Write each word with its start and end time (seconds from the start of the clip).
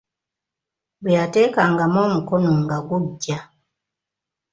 Bwe 1.01 1.11
yateekangamu 1.17 1.97
omukono 2.07 2.51
nga 2.61 2.77
guggya. 2.87 3.39